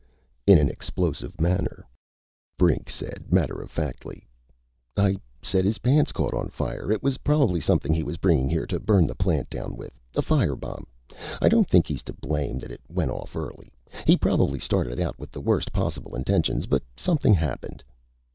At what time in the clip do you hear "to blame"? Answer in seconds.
12.05-12.57